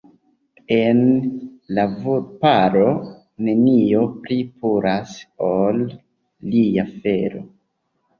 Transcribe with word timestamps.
En 0.75 0.99
la 1.79 1.83
vulparo, 2.05 2.85
nenio 3.49 4.01
pli 4.23 4.37
puras 4.63 5.13
ol 5.49 5.83
ria 6.55 6.87
felo. 7.05 7.43